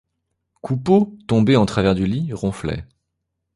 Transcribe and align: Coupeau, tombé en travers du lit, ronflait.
Coupeau, 0.63 1.15
tombé 1.27 1.55
en 1.55 1.67
travers 1.67 1.93
du 1.93 2.07
lit, 2.07 2.33
ronflait. 2.33 2.87